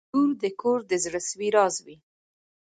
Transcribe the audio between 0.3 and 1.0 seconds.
د کور د